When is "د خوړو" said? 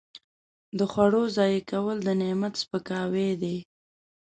0.77-1.23